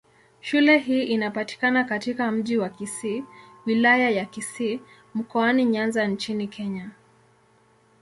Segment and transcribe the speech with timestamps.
[0.39, 3.23] Shule hii inapatikana katika Mji wa Kisii,
[3.65, 4.79] Wilaya ya Kisii,
[5.15, 6.91] Mkoani Nyanza nchini Kenya.